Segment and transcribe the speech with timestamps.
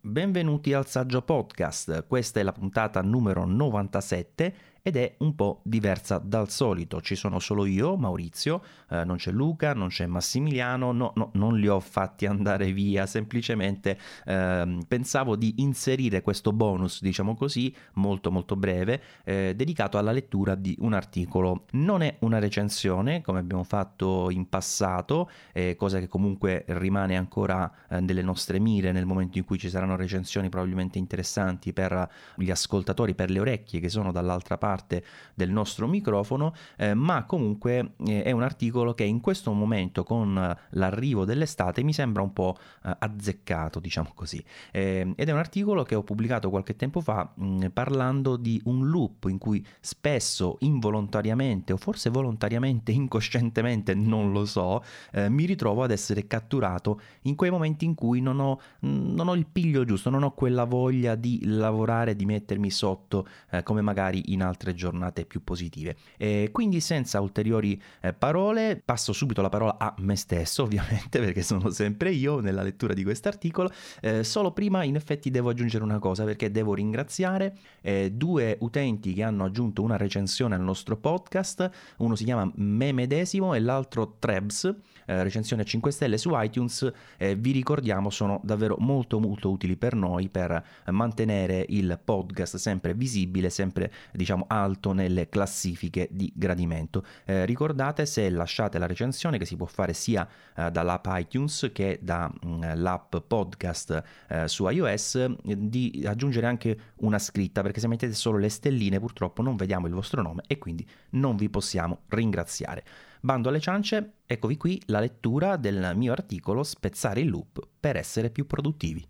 [0.00, 6.18] Benvenuti al Saggio Podcast, questa è la puntata numero 97 ed è un po' diversa
[6.18, 7.00] dal solito.
[7.00, 11.58] Ci sono solo io, Maurizio, eh, non c'è Luca, non c'è Massimiliano, no, no, non
[11.58, 18.30] li ho fatti andare via, semplicemente eh, pensavo di inserire questo bonus, diciamo così, molto
[18.30, 21.66] molto breve, eh, dedicato alla lettura di un articolo.
[21.72, 25.30] Non è una recensione, come abbiamo fatto in passato,
[25.76, 29.96] cosa che comunque rimane ancora eh, nelle nostre mire nel momento in cui ci saranno
[29.96, 35.02] recensioni probabilmente interessanti per gli ascoltatori, per le orecchie che sono dall'altra parte parte
[35.34, 40.56] del nostro microfono, eh, ma comunque eh, è un articolo che in questo momento con
[40.70, 44.44] l'arrivo dell'estate mi sembra un po' eh, azzeccato, diciamo così.
[44.70, 48.60] Eh, ed è un articolo che ho pubblicato qualche tempo fa mh, mm, parlando di
[48.64, 54.82] un loop in cui spesso involontariamente o forse volontariamente, incoscientemente, non lo so,
[55.12, 59.34] eh, mi ritrovo ad essere catturato in quei momenti in cui non ho, non ho
[59.34, 64.32] il piglio giusto, non ho quella voglia di lavorare, di mettermi sotto eh, come magari
[64.32, 65.96] in altre altre giornate più positive.
[66.16, 71.42] E quindi senza ulteriori eh, parole passo subito la parola a me stesso ovviamente perché
[71.42, 76.00] sono sempre io nella lettura di quest'articolo, eh, solo prima in effetti devo aggiungere una
[76.00, 81.70] cosa perché devo ringraziare eh, due utenti che hanno aggiunto una recensione al nostro podcast,
[81.98, 84.74] uno si chiama Me Medesimo e l'altro Trebs,
[85.08, 89.94] eh, recensione 5 stelle su iTunes, eh, vi ricordiamo sono davvero molto molto utili per
[89.94, 97.04] noi per mantenere il podcast sempre visibile, sempre diciamo alto nelle classifiche di gradimento.
[97.24, 101.98] Eh, ricordate se lasciate la recensione che si può fare sia eh, dall'app iTunes che
[102.02, 108.36] dall'app mm, podcast eh, su iOS di aggiungere anche una scritta perché se mettete solo
[108.36, 112.84] le stelline purtroppo non vediamo il vostro nome e quindi non vi possiamo ringraziare.
[113.20, 118.30] Bando alle ciance, eccovi qui la lettura del mio articolo Spezzare il loop per essere
[118.30, 119.06] più produttivi.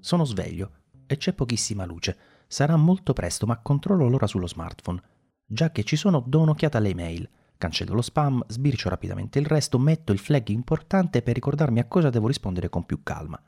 [0.00, 0.70] Sono sveglio
[1.06, 2.16] e c'è pochissima luce.
[2.48, 5.00] Sarà molto presto, ma controllo l'ora sullo smartphone.
[5.46, 7.28] Già che ci sono, do un'occhiata alle mail.
[7.58, 12.10] Cancello lo spam, sbircio rapidamente il resto, metto il flag importante per ricordarmi a cosa
[12.10, 13.40] devo rispondere con più calma.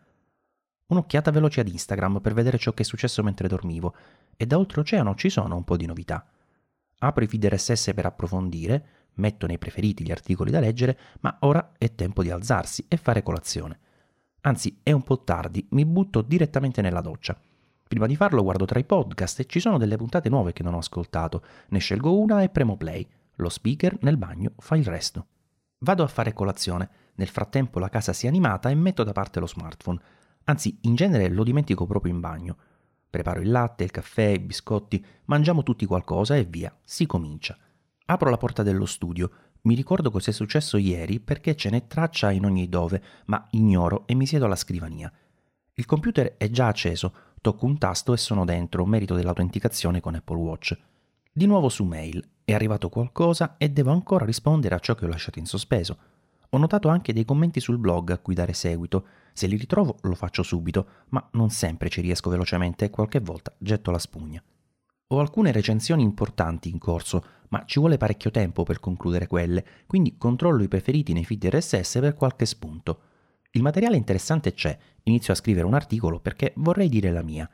[0.92, 3.94] Un'occhiata veloce ad Instagram per vedere ciò che è successo mentre dormivo
[4.36, 6.22] e da oltreoceano ci sono un po' di novità.
[6.98, 11.72] Apro i feed RSS per approfondire, metto nei preferiti gli articoli da leggere, ma ora
[11.78, 13.78] è tempo di alzarsi e fare colazione.
[14.42, 17.40] Anzi, è un po' tardi, mi butto direttamente nella doccia.
[17.88, 20.74] Prima di farlo guardo tra i podcast e ci sono delle puntate nuove che non
[20.74, 21.42] ho ascoltato.
[21.68, 23.08] Ne scelgo una e premo play.
[23.36, 25.26] Lo speaker nel bagno fa il resto.
[25.78, 26.90] Vado a fare colazione.
[27.14, 30.00] Nel frattempo la casa si è animata e metto da parte lo smartphone.
[30.44, 32.56] Anzi, in genere lo dimentico proprio in bagno.
[33.08, 37.56] Preparo il latte, il caffè, i biscotti, mangiamo tutti qualcosa e via, si comincia.
[38.06, 39.30] Apro la porta dello studio,
[39.62, 44.06] mi ricordo cosa è successo ieri perché ce n'è traccia in ogni dove, ma ignoro
[44.06, 45.12] e mi siedo alla scrivania.
[45.74, 50.36] Il computer è già acceso, tocco un tasto e sono dentro, merito dell'autenticazione con Apple
[50.36, 50.78] Watch.
[51.32, 55.08] Di nuovo su mail, è arrivato qualcosa e devo ancora rispondere a ciò che ho
[55.08, 55.98] lasciato in sospeso.
[56.50, 59.06] Ho notato anche dei commenti sul blog a cui dare seguito.
[59.32, 63.54] Se li ritrovo lo faccio subito, ma non sempre ci riesco velocemente e qualche volta
[63.58, 64.42] getto la spugna.
[65.08, 70.16] Ho alcune recensioni importanti in corso, ma ci vuole parecchio tempo per concludere quelle, quindi
[70.16, 73.00] controllo i preferiti nei feed RSS per qualche spunto.
[73.50, 77.48] Il materiale interessante c'è, inizio a scrivere un articolo perché vorrei dire la mia.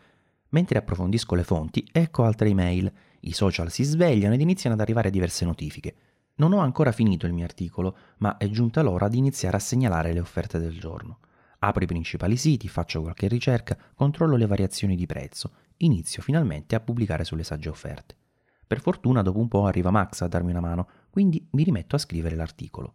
[0.50, 5.10] Mentre approfondisco le fonti, ecco altre email, i social si svegliano ed iniziano ad arrivare
[5.10, 5.94] diverse notifiche.
[6.36, 10.12] Non ho ancora finito il mio articolo, ma è giunta l'ora di iniziare a segnalare
[10.12, 11.18] le offerte del giorno.
[11.60, 16.80] Apro i principali siti, faccio qualche ricerca, controllo le variazioni di prezzo, inizio finalmente a
[16.80, 18.16] pubblicare sulle sagge offerte.
[18.64, 21.98] Per fortuna dopo un po' arriva Max a darmi una mano, quindi mi rimetto a
[21.98, 22.94] scrivere l'articolo.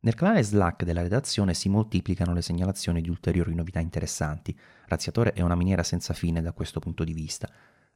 [0.00, 4.56] Nel canale Slack della redazione si moltiplicano le segnalazioni di ulteriori novità interessanti.
[4.86, 7.50] Razziatore è una miniera senza fine da questo punto di vista.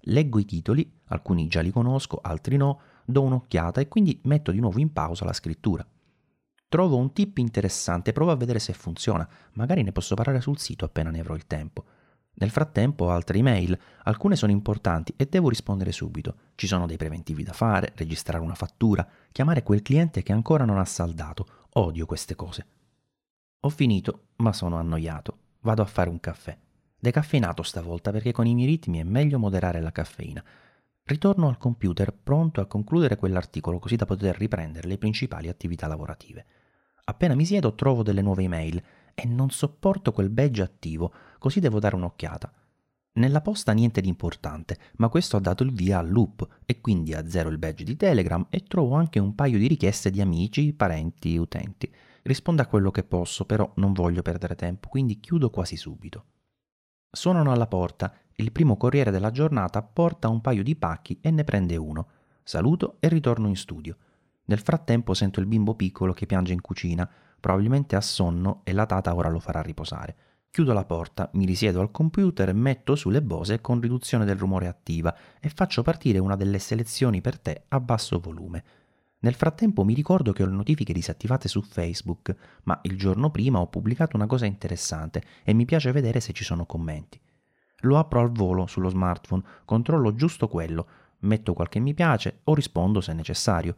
[0.04, 4.60] Leggo i titoli, alcuni già li conosco, altri no, do un'occhiata e quindi metto di
[4.60, 5.86] nuovo in pausa la scrittura.
[6.70, 10.84] Trovo un tip interessante, provo a vedere se funziona, magari ne posso parlare sul sito
[10.84, 11.84] appena ne avrò il tempo.
[12.34, 16.36] Nel frattempo ho altre email, alcune sono importanti e devo rispondere subito.
[16.54, 20.78] Ci sono dei preventivi da fare, registrare una fattura, chiamare quel cliente che ancora non
[20.78, 21.44] ha saldato.
[21.70, 22.66] Odio queste cose.
[23.62, 25.38] Ho finito, ma sono annoiato.
[25.62, 26.56] Vado a fare un caffè.
[26.96, 30.44] Decaffeinato stavolta perché con i miei ritmi è meglio moderare la caffeina.
[31.02, 36.46] Ritorno al computer pronto a concludere quell'articolo così da poter riprendere le principali attività lavorative.
[37.10, 38.80] Appena mi siedo trovo delle nuove email
[39.14, 42.52] e non sopporto quel badge attivo, così devo dare un'occhiata.
[43.14, 47.12] Nella posta niente di importante, ma questo ha dato il via al loop e quindi
[47.12, 50.72] a zero il badge di Telegram e trovo anche un paio di richieste di amici,
[50.72, 51.92] parenti, utenti.
[52.22, 56.26] Rispondo a quello che posso, però non voglio perdere tempo, quindi chiudo quasi subito.
[57.10, 61.42] Suonano alla porta, il primo corriere della giornata porta un paio di pacchi e ne
[61.42, 62.06] prende uno.
[62.44, 63.96] Saluto e ritorno in studio.
[64.50, 67.08] Nel frattempo sento il bimbo piccolo che piange in cucina,
[67.38, 70.16] probabilmente ha sonno e la tata ora lo farà riposare.
[70.50, 75.16] Chiudo la porta, mi risiedo al computer, metto sulle Bose con riduzione del rumore attiva
[75.38, 78.64] e faccio partire una delle selezioni per te a basso volume.
[79.20, 83.60] Nel frattempo mi ricordo che ho le notifiche disattivate su Facebook, ma il giorno prima
[83.60, 87.20] ho pubblicato una cosa interessante e mi piace vedere se ci sono commenti.
[87.82, 90.88] Lo apro al volo sullo smartphone, controllo giusto quello,
[91.20, 93.76] metto qualche mi piace o rispondo se necessario.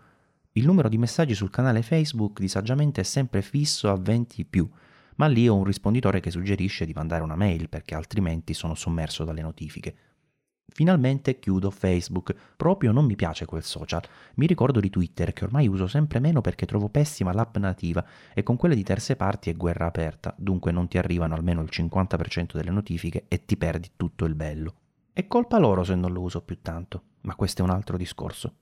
[0.52, 4.68] Il numero di messaggi sul canale Facebook di Saggiamente è sempre fisso a 20 più
[5.16, 9.24] ma lì ho un risponditore che suggerisce di mandare una mail perché altrimenti sono sommerso
[9.24, 9.94] dalle notifiche.
[10.66, 14.02] Finalmente chiudo Facebook, proprio non mi piace quel social.
[14.36, 18.42] Mi ricordo di Twitter che ormai uso sempre meno perché trovo pessima l'app nativa e
[18.42, 22.54] con quelle di terze parti è guerra aperta, dunque non ti arrivano almeno il 50%
[22.54, 24.76] delle notifiche e ti perdi tutto il bello.
[25.12, 28.54] È colpa loro se non lo uso più tanto, ma questo è un altro discorso.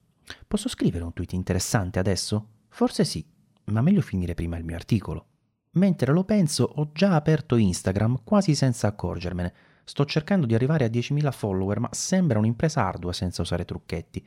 [0.46, 2.48] Posso scrivere un tweet interessante adesso?
[2.68, 3.24] Forse sì,
[3.66, 5.26] ma meglio finire prima il mio articolo.
[5.72, 9.52] Mentre lo penso ho già aperto Instagram quasi senza accorgermene.
[9.84, 14.26] Sto cercando di arrivare a 10.000 follower, ma sembra un'impresa ardua senza usare trucchetti.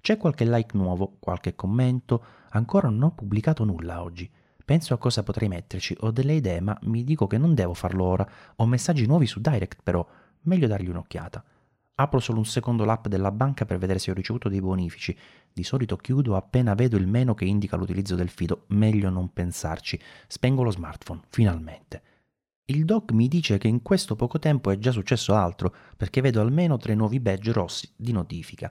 [0.00, 4.30] C'è qualche like nuovo, qualche commento, ancora non ho pubblicato nulla oggi.
[4.64, 8.04] Penso a cosa potrei metterci, ho delle idee, ma mi dico che non devo farlo
[8.04, 8.28] ora.
[8.56, 10.06] Ho messaggi nuovi su Direct, però
[10.42, 11.42] meglio dargli un'occhiata.
[12.00, 15.16] Apro solo un secondo l'app della banca per vedere se ho ricevuto dei bonifici.
[15.52, 18.66] Di solito chiudo appena vedo il meno che indica l'utilizzo del fido.
[18.68, 20.00] Meglio non pensarci.
[20.28, 22.02] Spengo lo smartphone, finalmente.
[22.66, 26.40] Il doc mi dice che in questo poco tempo è già successo altro, perché vedo
[26.40, 28.70] almeno tre nuovi badge rossi di notifica.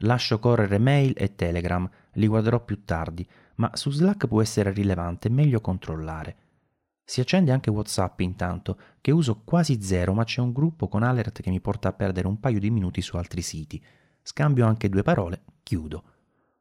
[0.00, 5.30] Lascio correre mail e Telegram, li guarderò più tardi, ma su Slack può essere rilevante,
[5.30, 6.36] meglio controllare.
[7.08, 11.40] Si accende anche WhatsApp intanto, che uso quasi zero, ma c'è un gruppo con alert
[11.40, 13.80] che mi porta a perdere un paio di minuti su altri siti.
[14.22, 16.02] Scambio anche due parole, chiudo.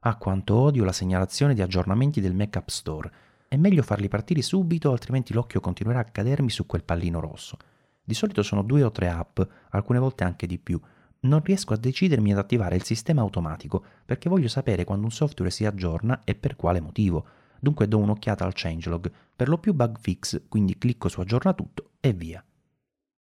[0.02, 3.12] Ah, quanto odio la segnalazione di aggiornamenti del Mac App Store.
[3.48, 7.58] È meglio farli partire subito, altrimenti l'occhio continuerà a cadermi su quel pallino rosso.
[8.04, 9.40] Di solito sono due o tre app,
[9.72, 10.80] alcune volte anche di più.
[11.22, 15.50] Non riesco a decidermi ad attivare il sistema automatico perché voglio sapere quando un software
[15.50, 17.26] si aggiorna e per quale motivo.
[17.66, 21.94] Dunque do un'occhiata al changelog, per lo più bug fix, quindi clicco su aggiorna tutto
[22.00, 22.46] e via.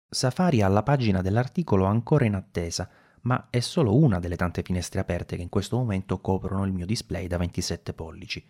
[0.09, 2.89] Safari ha la pagina dell'articolo ancora in attesa,
[3.25, 6.87] ma è solo una delle tante finestre aperte che in questo momento coprono il mio
[6.87, 8.43] display da 27 pollici.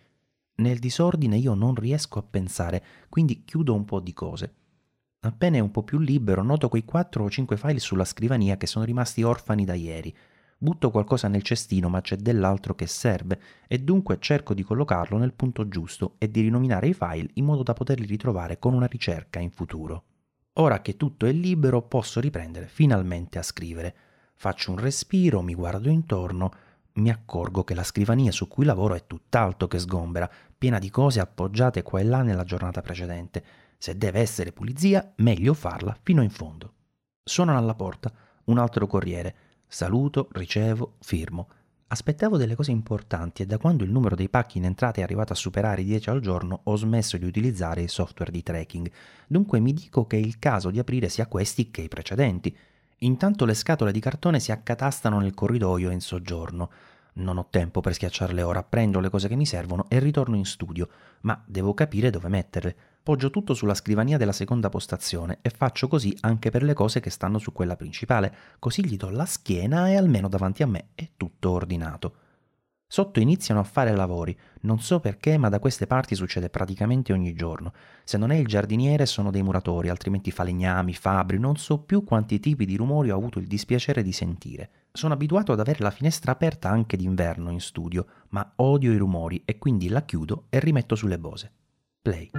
[0.55, 4.53] Nel disordine io non riesco a pensare, quindi chiudo un po' di cose.
[5.19, 8.65] Appena è un po' più libero, noto quei 4 o 5 file sulla scrivania che
[8.65, 10.15] sono rimasti orfani da ieri,
[10.63, 15.33] Butto qualcosa nel cestino ma c'è dell'altro che serve e dunque cerco di collocarlo nel
[15.33, 19.39] punto giusto e di rinominare i file in modo da poterli ritrovare con una ricerca
[19.39, 20.03] in futuro.
[20.59, 23.95] Ora che tutto è libero posso riprendere finalmente a scrivere.
[24.35, 26.51] Faccio un respiro, mi guardo intorno,
[26.93, 31.19] mi accorgo che la scrivania su cui lavoro è tutt'altro che sgombera, piena di cose
[31.19, 33.43] appoggiate qua e là nella giornata precedente.
[33.79, 36.73] Se deve essere pulizia, meglio farla fino in fondo.
[37.23, 38.13] Suonano alla porta,
[38.43, 39.35] un altro corriere.
[39.73, 41.47] Saluto, ricevo, firmo.
[41.87, 45.31] Aspettavo delle cose importanti e da quando il numero dei pacchi in entrata è arrivato
[45.31, 48.91] a superare i 10 al giorno ho smesso di utilizzare il software di tracking.
[49.27, 52.53] Dunque mi dico che è il caso di aprire sia questi che i precedenti.
[52.97, 56.69] Intanto le scatole di cartone si accatastano nel corridoio in soggiorno.
[57.13, 60.45] Non ho tempo per schiacciarle ora, prendo le cose che mi servono e ritorno in
[60.45, 60.89] studio,
[61.21, 62.75] ma devo capire dove metterle.
[63.03, 67.09] Poggio tutto sulla scrivania della seconda postazione e faccio così anche per le cose che
[67.09, 71.09] stanno su quella principale, così gli do la schiena e almeno davanti a me è
[71.17, 72.15] tutto ordinato.
[72.85, 77.33] Sotto iniziano a fare lavori, non so perché, ma da queste parti succede praticamente ogni
[77.33, 77.73] giorno.
[78.03, 82.39] Se non è il giardiniere sono dei muratori, altrimenti falegnami, fabbri, non so più quanti
[82.39, 84.69] tipi di rumori ho avuto il dispiacere di sentire.
[84.91, 89.41] Sono abituato ad avere la finestra aperta anche d'inverno in studio, ma odio i rumori
[89.43, 91.51] e quindi la chiudo e rimetto sulle bose.
[92.01, 92.29] Play.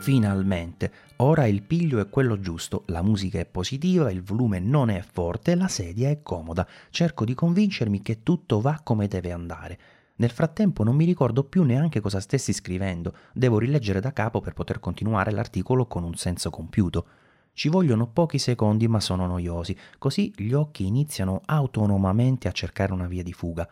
[0.00, 5.02] Finalmente, ora il piglio è quello giusto, la musica è positiva, il volume non è
[5.02, 6.66] forte, la sedia è comoda.
[6.88, 9.78] Cerco di convincermi che tutto va come deve andare.
[10.16, 14.54] Nel frattempo non mi ricordo più neanche cosa stessi scrivendo, devo rileggere da capo per
[14.54, 17.06] poter continuare l'articolo con un senso compiuto.
[17.52, 23.06] Ci vogliono pochi secondi ma sono noiosi, così gli occhi iniziano autonomamente a cercare una
[23.06, 23.68] via di fuga.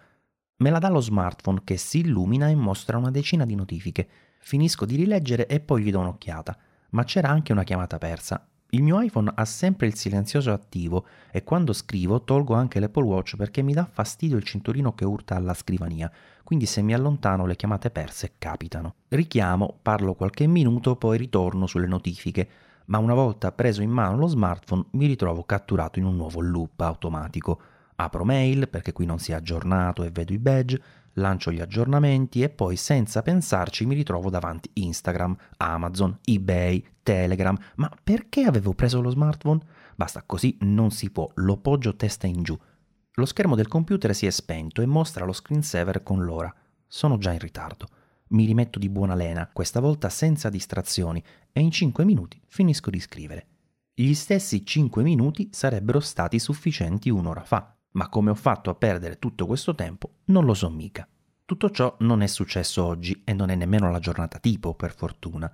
[0.58, 4.08] Me la dà lo smartphone che si illumina e mostra una decina di notifiche.
[4.48, 6.56] Finisco di rileggere e poi gli do un'occhiata,
[6.92, 8.48] ma c'era anche una chiamata persa.
[8.70, 13.36] Il mio iPhone ha sempre il silenzioso attivo e quando scrivo tolgo anche l'Apple Watch
[13.36, 16.10] perché mi dà fastidio il cinturino che urta alla scrivania,
[16.44, 18.94] quindi se mi allontano le chiamate perse capitano.
[19.08, 22.48] Richiamo, parlo qualche minuto, poi ritorno sulle notifiche,
[22.86, 26.80] ma una volta preso in mano lo smartphone mi ritrovo catturato in un nuovo loop
[26.80, 27.60] automatico.
[28.00, 30.80] Apro mail perché qui non si è aggiornato e vedo i badge,
[31.14, 37.58] lancio gli aggiornamenti e poi senza pensarci mi ritrovo davanti Instagram, Amazon, eBay, Telegram.
[37.76, 39.60] Ma perché avevo preso lo smartphone?
[39.96, 42.56] Basta, così non si può, lo poggio testa in giù.
[43.14, 46.54] Lo schermo del computer si è spento e mostra lo screensaver con l'ora.
[46.86, 47.88] Sono già in ritardo.
[48.28, 53.00] Mi rimetto di buona lena, questa volta senza distrazioni, e in 5 minuti finisco di
[53.00, 53.46] scrivere.
[53.92, 59.18] Gli stessi 5 minuti sarebbero stati sufficienti un'ora fa, ma come ho fatto a perdere
[59.18, 61.06] tutto questo tempo non lo so mica.
[61.44, 65.52] Tutto ciò non è successo oggi e non è nemmeno la giornata tipo, per fortuna.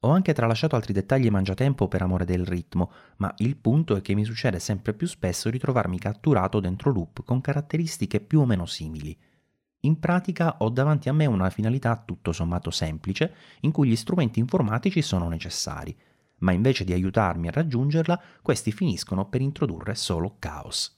[0.00, 4.14] Ho anche tralasciato altri dettagli mangiatempo per amore del ritmo, ma il punto è che
[4.14, 8.66] mi succede sempre più spesso di trovarmi catturato dentro loop con caratteristiche più o meno
[8.66, 9.16] simili.
[9.80, 14.40] In pratica ho davanti a me una finalità tutto sommato semplice in cui gli strumenti
[14.40, 15.96] informatici sono necessari,
[16.38, 20.95] ma invece di aiutarmi a raggiungerla, questi finiscono per introdurre solo caos.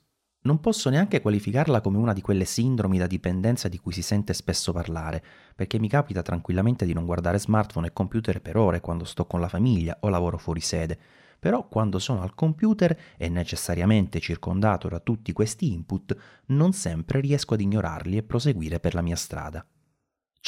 [0.49, 4.33] Non posso neanche qualificarla come una di quelle sindromi da dipendenza di cui si sente
[4.33, 5.23] spesso parlare,
[5.55, 9.41] perché mi capita tranquillamente di non guardare smartphone e computer per ore quando sto con
[9.41, 10.99] la famiglia o lavoro fuori sede,
[11.39, 17.53] però quando sono al computer e necessariamente circondato da tutti questi input, non sempre riesco
[17.53, 19.63] ad ignorarli e proseguire per la mia strada.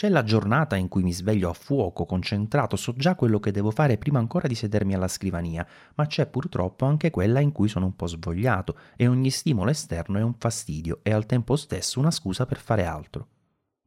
[0.00, 3.70] C'è la giornata in cui mi sveglio a fuoco, concentrato, so già quello che devo
[3.70, 5.66] fare prima ancora di sedermi alla scrivania,
[5.96, 10.16] ma c'è purtroppo anche quella in cui sono un po' svogliato e ogni stimolo esterno
[10.16, 13.26] è un fastidio e al tempo stesso una scusa per fare altro.